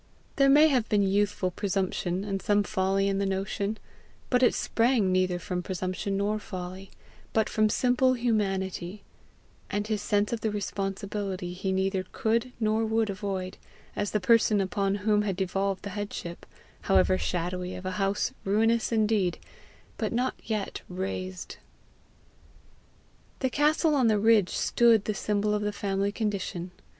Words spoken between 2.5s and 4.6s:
folly in the notion, but it